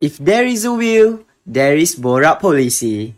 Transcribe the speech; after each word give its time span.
If 0.00 0.16
there 0.16 0.48
is 0.48 0.64
a 0.64 0.72
will, 0.72 1.28
there 1.44 1.76
is 1.76 1.92
Borak 1.92 2.40
Policy. 2.40 3.12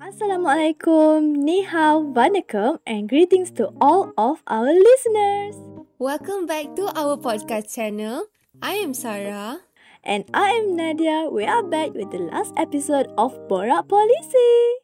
Assalamualaikum, 0.00 1.44
ni 1.44 1.68
hao, 1.68 2.00
vanakkam 2.16 2.80
and 2.88 3.04
greetings 3.04 3.52
to 3.52 3.68
all 3.76 4.16
of 4.16 4.40
our 4.48 4.72
listeners. 4.72 5.60
Welcome 6.00 6.48
back 6.48 6.72
to 6.80 6.88
our 6.96 7.20
podcast 7.20 7.68
channel. 7.68 8.32
I 8.64 8.80
am 8.80 8.96
Sarah. 8.96 9.60
And 10.00 10.24
I 10.32 10.56
am 10.56 10.72
Nadia. 10.72 11.28
We 11.28 11.44
are 11.44 11.60
back 11.60 11.92
with 11.92 12.08
the 12.16 12.32
last 12.32 12.56
episode 12.56 13.12
of 13.20 13.36
Borak 13.44 13.92
Policy. 13.92 14.80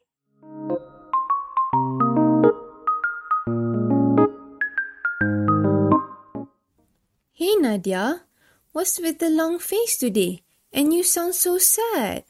Nadia, 7.63 8.27
what's 8.73 8.99
with 8.99 9.19
the 9.19 9.29
long 9.29 9.57
face 9.57 9.95
today? 9.95 10.43
And 10.73 10.93
you 10.93 11.01
sound 11.01 11.33
so 11.33 11.57
sad. 11.57 12.25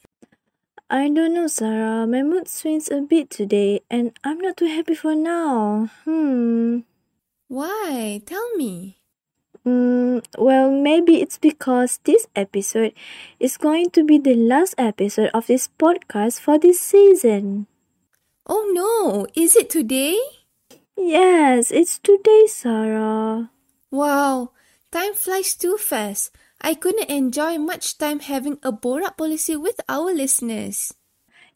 I 0.91 1.09
don't 1.09 1.33
know, 1.33 1.47
Sarah. 1.47 2.05
My 2.05 2.21
mood 2.21 2.47
swings 2.47 2.91
a 2.91 3.01
bit 3.01 3.31
today, 3.31 3.81
and 3.89 4.13
I'm 4.23 4.37
not 4.37 4.57
too 4.57 4.69
happy 4.69 4.93
for 4.93 5.15
now. 5.15 5.89
Hmm. 6.05 6.85
Why? 7.47 8.21
Tell 8.27 8.45
me. 8.53 9.01
Mm, 9.65 10.21
well, 10.37 10.69
maybe 10.69 11.19
it's 11.19 11.39
because 11.39 11.97
this 12.03 12.27
episode 12.35 12.93
is 13.39 13.57
going 13.57 13.89
to 13.97 14.05
be 14.05 14.19
the 14.19 14.35
last 14.35 14.75
episode 14.77 15.31
of 15.33 15.47
this 15.47 15.67
podcast 15.79 16.41
for 16.41 16.59
this 16.59 16.79
season. 16.79 17.65
Oh 18.45 18.69
no, 18.69 19.25
is 19.33 19.55
it 19.55 19.71
today? 19.71 20.19
Yes, 20.95 21.71
it's 21.71 21.97
today, 21.97 22.45
Sarah. 22.45 23.49
Wow, 23.89 24.51
time 24.93 25.17
flies 25.17 25.57
too 25.57 25.75
fast. 25.81 26.29
I 26.61 26.75
couldn't 26.77 27.09
enjoy 27.09 27.57
much 27.57 27.97
time 27.97 28.21
having 28.21 28.61
a 28.61 28.71
Borak 28.71 29.17
policy 29.17 29.57
with 29.57 29.81
our 29.89 30.13
listeners. 30.13 30.93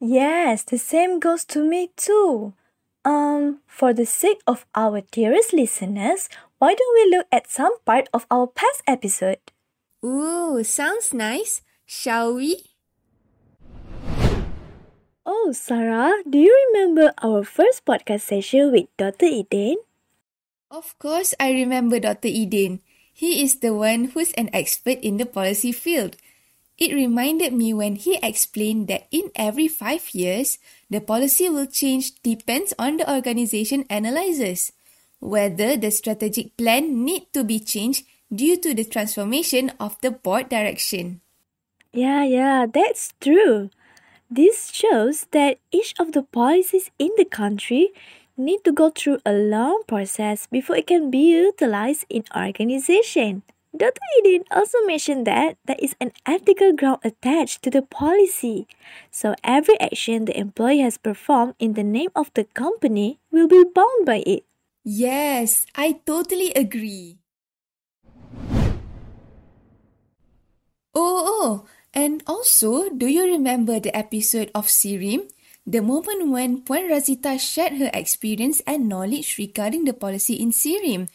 Yes, 0.01 0.63
the 0.65 0.81
same 0.81 1.19
goes 1.21 1.45
to 1.53 1.61
me 1.61 1.93
too. 1.95 2.57
Um, 3.05 3.61
for 3.67 3.93
the 3.93 4.09
sake 4.09 4.41
of 4.47 4.65
our 4.73 5.01
dearest 5.13 5.53
listeners, 5.53 6.27
why 6.57 6.73
don't 6.73 6.97
we 6.97 7.15
look 7.15 7.27
at 7.31 7.45
some 7.49 7.77
part 7.85 8.09
of 8.11 8.25
our 8.31 8.47
past 8.47 8.81
episode? 8.87 9.39
Ooh, 10.03 10.63
sounds 10.65 11.13
nice. 11.13 11.61
Shall 11.85 12.33
we? 12.33 12.73
Oh, 15.25 15.53
Sarah, 15.53 16.23
do 16.27 16.39
you 16.39 16.51
remember 16.73 17.13
our 17.21 17.43
first 17.43 17.85
podcast 17.85 18.21
session 18.21 18.71
with 18.71 18.89
Dr. 18.97 19.29
Eden? 19.29 19.77
Of 20.71 20.97
course, 20.99 21.33
I 21.39 21.51
remember 21.51 21.99
Dr. 21.99 22.27
Eden. 22.27 22.81
He 23.17 23.41
is 23.41 23.65
the 23.65 23.73
one 23.73 24.13
who's 24.13 24.29
an 24.37 24.53
expert 24.53 25.01
in 25.01 25.17
the 25.17 25.25
policy 25.25 25.71
field. 25.71 26.17
It 26.77 26.93
reminded 26.93 27.51
me 27.51 27.73
when 27.73 27.95
he 27.97 28.21
explained 28.21 28.85
that 28.93 29.09
in 29.09 29.33
every 29.33 29.67
five 29.67 30.13
years, 30.13 30.59
the 30.91 31.01
policy 31.01 31.49
will 31.49 31.65
change 31.65 32.21
depends 32.21 32.77
on 32.77 32.97
the 32.97 33.09
organization 33.09 33.89
analyzes 33.89 34.71
whether 35.17 35.75
the 35.75 35.89
strategic 35.89 36.55
plan 36.57 37.03
need 37.03 37.33
to 37.33 37.43
be 37.43 37.57
changed 37.59 38.05
due 38.29 38.55
to 38.61 38.75
the 38.75 38.85
transformation 38.85 39.71
of 39.79 39.99
the 40.01 40.11
board 40.11 40.49
direction. 40.49 41.21
Yeah, 41.91 42.23
yeah, 42.23 42.67
that's 42.69 43.17
true. 43.19 43.71
This 44.29 44.69
shows 44.69 45.25
that 45.31 45.57
each 45.71 45.95
of 45.97 46.11
the 46.11 46.21
policies 46.21 46.91
in 46.99 47.09
the 47.17 47.25
country 47.25 47.89
need 48.37 48.63
to 48.63 48.71
go 48.71 48.89
through 48.89 49.19
a 49.25 49.33
long 49.33 49.81
process 49.87 50.47
before 50.47 50.77
it 50.77 50.87
can 50.87 51.09
be 51.09 51.33
utilized 51.33 52.05
in 52.09 52.23
organization. 52.35 53.43
Dr. 53.75 54.01
Eden 54.19 54.45
also 54.49 54.77
mentioned 54.85 55.27
that 55.27 55.57
there 55.65 55.77
is 55.77 55.93
an 55.99 56.11
ethical 56.25 56.73
ground 56.73 56.99
attached 57.03 57.61
to 57.63 57.69
the 57.69 57.81
policy. 57.81 58.65
So 59.11 59.35
every 59.43 59.79
action 59.79 60.25
the 60.25 60.37
employee 60.37 60.79
has 60.79 60.97
performed 60.97 61.53
in 61.59 61.73
the 61.73 61.83
name 61.83 62.09
of 62.15 62.31
the 62.33 62.45
company 62.45 63.19
will 63.29 63.47
be 63.47 63.65
bound 63.65 64.05
by 64.05 64.23
it. 64.25 64.45
Yes, 64.83 65.67
I 65.75 65.99
totally 66.05 66.53
agree. 66.53 67.19
Oh, 70.95 71.21
oh, 71.21 71.27
oh. 71.29 71.65
and 71.93 72.23
also, 72.25 72.89
do 72.89 73.05
you 73.05 73.25
remember 73.25 73.79
the 73.79 73.95
episode 73.95 74.49
of 74.55 74.65
Sirim? 74.65 75.29
The 75.67 75.83
moment 75.83 76.31
when 76.31 76.63
Puan 76.63 76.87
Razita 76.87 77.35
shared 77.35 77.75
her 77.75 77.91
experience 77.91 78.63
and 78.63 78.87
knowledge 78.87 79.35
regarding 79.35 79.83
the 79.83 79.91
policy 79.91 80.39
in 80.39 80.55
Sirim. 80.55 81.11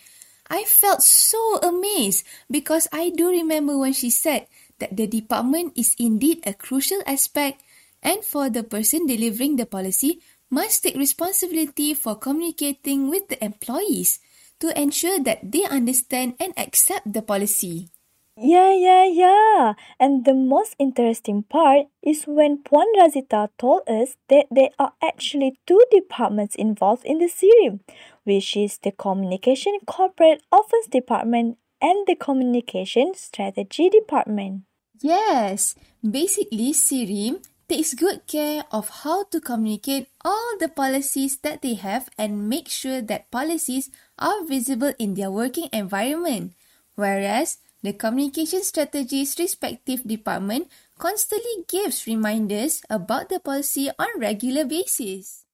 I 0.53 0.69
felt 0.69 1.01
so 1.01 1.57
amazed 1.65 2.29
because 2.53 2.85
I 2.93 3.09
do 3.09 3.33
remember 3.33 3.81
when 3.81 3.97
she 3.97 4.13
said 4.13 4.45
that 4.77 4.93
the 4.93 5.09
department 5.09 5.73
is 5.73 5.97
indeed 5.97 6.45
a 6.45 6.53
crucial 6.53 7.01
aspect 7.09 7.65
and 8.05 8.21
for 8.21 8.53
the 8.53 8.61
person 8.61 9.09
delivering 9.09 9.57
the 9.57 9.65
policy 9.65 10.21
must 10.53 10.85
take 10.85 11.01
responsibility 11.01 11.97
for 11.97 12.21
communicating 12.21 13.09
with 13.09 13.33
the 13.33 13.41
employees 13.41 14.21
to 14.61 14.69
ensure 14.77 15.17
that 15.25 15.49
they 15.49 15.65
understand 15.65 16.37
and 16.37 16.53
accept 16.61 17.09
the 17.09 17.25
policy. 17.25 17.89
Yeah, 18.37 18.73
yeah, 18.73 19.05
yeah. 19.05 19.75
And 20.01 20.25
the 20.25 20.33
most 20.33 20.75
interesting 20.79 21.43
part 21.45 21.93
is 22.03 22.25
when 22.25 22.65
Puan 22.65 22.89
Razita 22.97 23.51
told 23.59 23.83
us 23.87 24.17
that 24.29 24.47
there 24.51 24.71
are 24.79 24.95
actually 25.05 25.61
two 25.67 25.85
departments 25.91 26.57
involved 26.57 27.05
in 27.05 27.19
the 27.19 27.29
Sirim, 27.29 27.81
which 28.25 28.57
is 28.57 28.79
the 28.79 28.93
Communication 28.93 29.77
Corporate 29.87 30.43
Office 30.51 30.89
Department 30.89 31.59
and 31.83 32.07
the 32.07 32.17
Communication 32.17 33.13
Strategy 33.15 33.91
Department. 33.91 34.63
Yes, 35.03 35.75
basically 36.01 36.73
Sirim 36.73 37.45
takes 37.69 37.93
good 37.93 38.27
care 38.27 38.65
of 38.73 39.05
how 39.05 39.25
to 39.25 39.41
communicate 39.41 40.09
all 40.25 40.57
the 40.59 40.69
policies 40.69 41.37
that 41.45 41.61
they 41.61 41.75
have 41.75 42.09
and 42.17 42.49
make 42.49 42.69
sure 42.69 43.03
that 43.03 43.31
policies 43.31 43.91
are 44.19 44.45
visible 44.45 44.95
in 44.99 45.15
their 45.15 45.31
working 45.31 45.69
environment. 45.73 46.55
Whereas 46.95 47.59
the 47.83 47.93
communication 47.93 48.63
strategies 48.63 49.37
respective 49.39 50.07
department 50.07 50.71
constantly 50.99 51.67
gives 51.67 52.07
reminders 52.07 52.81
about 52.89 53.29
the 53.29 53.41
policy 53.41 53.91
on 53.99 54.09
regular 54.19 54.65
basis. 54.65 55.45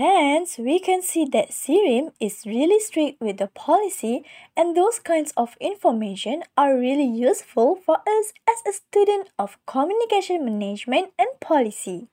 Hence, 0.00 0.56
we 0.56 0.80
can 0.80 1.02
see 1.02 1.26
that 1.26 1.50
Sirim 1.50 2.12
is 2.18 2.46
really 2.46 2.80
strict 2.80 3.20
with 3.20 3.36
the 3.36 3.48
policy 3.48 4.24
and 4.56 4.74
those 4.74 4.98
kinds 4.98 5.30
of 5.36 5.56
information 5.60 6.42
are 6.56 6.74
really 6.74 7.06
useful 7.06 7.76
for 7.76 7.98
us 8.08 8.32
as 8.48 8.64
a 8.66 8.72
student 8.72 9.28
of 9.38 9.58
communication 9.66 10.42
management 10.42 11.12
and 11.18 11.28
policy. 11.38 12.08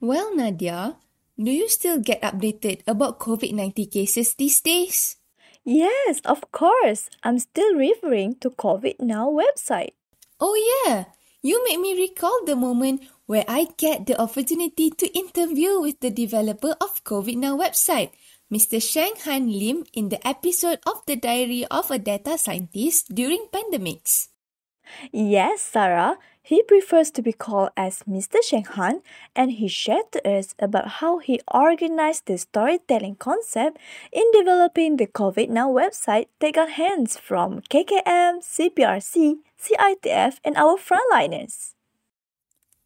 Well, 0.00 0.34
Nadia, 0.34 0.96
do 1.38 1.50
you 1.54 1.70
still 1.70 2.02
get 2.02 2.20
updated 2.22 2.82
about 2.86 3.22
COVID 3.22 3.54
19 3.54 3.88
cases 3.88 4.34
these 4.34 4.60
days? 4.60 5.16
Yes, 5.64 6.20
of 6.24 6.50
course. 6.50 7.08
I'm 7.22 7.38
still 7.38 7.78
referring 7.78 8.42
to 8.42 8.50
COVID 8.50 8.98
Now 8.98 9.30
website. 9.30 9.94
Oh, 10.40 10.56
yeah. 10.58 11.12
You 11.42 11.62
make 11.62 11.78
me 11.78 11.94
recall 11.94 12.44
the 12.44 12.56
moment 12.56 13.06
where 13.26 13.44
I 13.46 13.68
get 13.76 14.06
the 14.06 14.18
opportunity 14.20 14.90
to 14.90 15.06
interview 15.14 15.78
with 15.78 16.00
the 16.00 16.10
developer 16.10 16.74
of 16.80 17.04
COVID 17.04 17.36
Now 17.36 17.56
website, 17.56 18.10
Mr. 18.50 18.82
Sheng 18.82 19.14
Han 19.28 19.46
Lim, 19.52 19.84
in 19.92 20.08
the 20.08 20.18
episode 20.26 20.80
of 20.86 21.04
the 21.06 21.14
Diary 21.14 21.66
of 21.70 21.90
a 21.90 21.98
Data 21.98 22.38
Scientist 22.38 23.14
during 23.14 23.46
pandemics. 23.52 24.28
Yes, 25.12 25.62
Sarah. 25.62 26.16
He 26.48 26.62
prefers 26.62 27.10
to 27.10 27.20
be 27.20 27.34
called 27.34 27.76
as 27.76 28.00
Mr. 28.08 28.40
Sheng 28.42 28.64
Han, 28.80 29.02
and 29.36 29.52
he 29.52 29.68
shared 29.68 30.08
to 30.12 30.24
us 30.26 30.54
about 30.58 31.04
how 31.04 31.18
he 31.18 31.44
organized 31.52 32.24
the 32.24 32.38
storytelling 32.38 33.16
concept 33.16 33.76
in 34.10 34.24
developing 34.32 34.96
the 34.96 35.08
COVID 35.08 35.50
Now 35.50 35.68
website 35.68 36.28
that 36.40 36.54
got 36.54 36.70
hands 36.80 37.18
from 37.18 37.60
KKM, 37.68 38.40
CPRC, 38.40 39.44
CITF, 39.60 40.40
and 40.42 40.56
our 40.56 40.80
frontliners. 40.80 41.74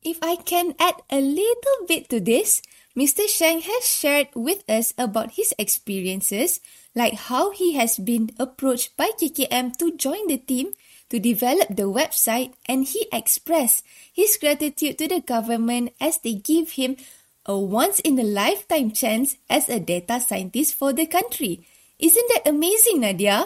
If 0.02 0.18
I 0.20 0.34
can 0.34 0.74
add 0.80 0.98
a 1.08 1.20
little 1.20 1.86
bit 1.86 2.10
to 2.10 2.18
this, 2.18 2.62
Mr. 2.98 3.28
Sheng 3.28 3.60
has 3.60 3.86
shared 3.86 4.34
with 4.34 4.68
us 4.68 4.92
about 4.98 5.38
his 5.38 5.54
experiences, 5.56 6.58
like 6.96 7.14
how 7.30 7.52
he 7.52 7.74
has 7.74 7.96
been 7.96 8.30
approached 8.40 8.96
by 8.96 9.14
KKM 9.14 9.78
to 9.78 9.96
join 9.96 10.26
the 10.26 10.38
team 10.38 10.74
to 11.12 11.20
develop 11.20 11.68
the 11.68 11.84
website 11.92 12.56
and 12.64 12.88
he 12.88 13.04
expressed 13.12 13.84
his 14.08 14.40
gratitude 14.40 14.96
to 14.96 15.06
the 15.06 15.20
government 15.20 15.92
as 16.00 16.16
they 16.24 16.32
give 16.32 16.80
him 16.80 16.96
a 17.44 17.52
once 17.52 18.00
in 18.00 18.18
a 18.18 18.24
lifetime 18.24 18.90
chance 18.90 19.36
as 19.50 19.68
a 19.68 19.78
data 19.78 20.18
scientist 20.18 20.72
for 20.72 20.94
the 20.94 21.04
country. 21.04 21.60
Isn't 21.98 22.28
that 22.32 22.48
amazing, 22.48 23.00
Nadia? 23.04 23.44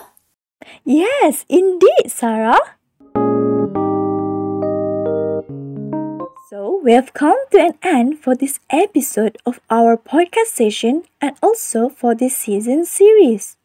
Yes, 0.84 1.44
indeed, 1.48 2.06
Sarah. 2.06 2.62
So, 6.48 6.78
we 6.84 6.92
have 6.92 7.14
come 7.14 7.38
to 7.50 7.58
an 7.58 7.74
end 7.82 8.20
for 8.20 8.36
this 8.36 8.60
episode 8.70 9.38
of 9.44 9.58
our 9.68 9.96
podcast 9.96 10.54
session 10.54 11.02
and 11.20 11.34
also 11.42 11.88
for 11.88 12.14
this 12.14 12.36
season 12.36 12.86
series. 12.86 13.56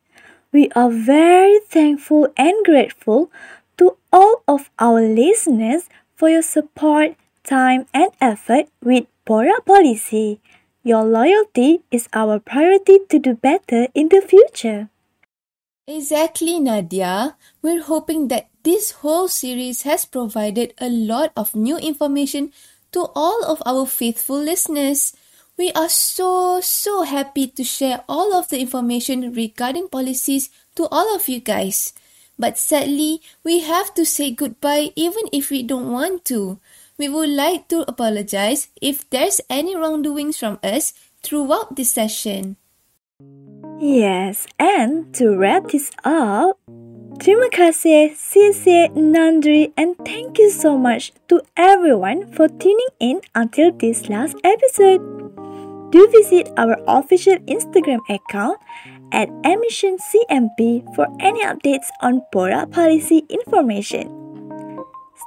We 0.52 0.72
are 0.76 0.90
very 0.90 1.60
thankful 1.60 2.34
and 2.36 2.66
grateful 2.66 3.32
to 3.78 3.98
all 4.12 4.44
of 4.48 4.70
our 4.80 5.02
listeners 5.02 5.90
for 6.16 6.30
your 6.30 6.42
support, 6.42 7.16
time, 7.44 7.86
and 7.94 8.12
effort 8.20 8.68
with 8.84 9.06
Borak 9.26 9.66
Policy. 9.66 10.40
Your 10.84 11.04
loyalty 11.04 11.82
is 11.92 12.10
our 12.14 12.40
priority 12.40 13.00
to 13.10 13.20
do 13.20 13.36
better 13.36 13.88
in 13.94 14.10
the 14.10 14.22
future. 14.22 14.90
Exactly, 15.88 16.60
Nadia. 16.60 17.36
We're 17.62 17.84
hoping 17.84 18.30
that 18.30 18.50
this 18.64 19.02
whole 19.02 19.28
series 19.28 19.82
has 19.82 20.06
provided 20.06 20.74
a 20.80 20.90
lot 20.90 21.34
of 21.36 21.56
new 21.56 21.78
information 21.78 22.54
to 22.92 23.10
all 23.16 23.44
of 23.46 23.62
our 23.66 23.86
faithful 23.86 24.38
listeners. 24.38 25.14
We 25.58 25.72
are 25.74 25.90
so, 25.90 26.62
so 26.62 27.04
happy 27.04 27.48
to 27.48 27.64
share 27.64 28.04
all 28.08 28.34
of 28.34 28.50
the 28.50 28.60
information 28.60 29.34
regarding 29.34 29.90
policies 29.90 30.50
to 30.76 30.88
all 30.92 31.16
of 31.16 31.28
you 31.28 31.40
guys. 31.40 31.94
But 32.42 32.58
sadly, 32.58 33.22
we 33.46 33.62
have 33.62 33.94
to 33.94 34.02
say 34.02 34.34
goodbye 34.34 34.98
even 34.98 35.30
if 35.30 35.54
we 35.54 35.62
don't 35.62 35.94
want 35.94 36.26
to. 36.34 36.58
We 36.98 37.06
would 37.06 37.30
like 37.30 37.70
to 37.70 37.86
apologize 37.86 38.74
if 38.82 39.06
there's 39.14 39.46
any 39.46 39.78
wrongdoings 39.78 40.42
from 40.42 40.58
us 40.66 40.98
throughout 41.22 41.78
this 41.78 41.94
session. 41.94 42.58
Yes, 43.78 44.50
and 44.58 45.14
to 45.22 45.38
wrap 45.38 45.70
this 45.70 45.94
up, 46.02 46.58
terima 47.22 47.54
kasih, 47.54 48.18
xie 48.18 48.54
xie, 48.58 48.90
Nandri, 48.98 49.70
and 49.78 49.94
thank 50.02 50.42
you 50.42 50.50
so 50.50 50.78
much 50.82 51.14
to 51.30 51.46
everyone 51.54 52.26
for 52.34 52.50
tuning 52.50 52.94
in 52.98 53.22
until 53.38 53.70
this 53.70 54.10
last 54.10 54.34
episode. 54.42 55.02
Do 55.94 56.10
visit 56.10 56.50
our 56.58 56.78
official 56.90 57.38
Instagram 57.46 58.02
account 58.10 58.58
at 59.12 59.30
emissioncmp 59.44 60.96
for 60.96 61.08
any 61.20 61.44
updates 61.44 61.88
on 62.02 62.22
Borak 62.34 62.72
policy 62.72 63.26
information. 63.30 64.08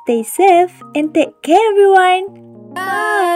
Stay 0.05 0.23
safe 0.23 0.83
and 0.95 1.15
take 1.15 1.43
care, 1.43 1.71
everyone. 1.71 2.75
Bye! 2.75 3.34